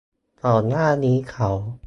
[0.43, 1.49] ก่อนหน้านี้เขา